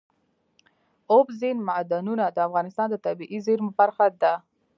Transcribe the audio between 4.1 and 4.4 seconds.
ده.